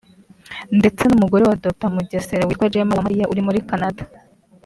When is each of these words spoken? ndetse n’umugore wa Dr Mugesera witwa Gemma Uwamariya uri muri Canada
ndetse 0.79 1.01
n’umugore 1.05 1.43
wa 1.45 1.59
Dr 1.63 1.89
Mugesera 1.95 2.47
witwa 2.47 2.71
Gemma 2.73 2.93
Uwamariya 2.93 3.29
uri 3.31 3.41
muri 3.47 3.59
Canada 3.69 4.03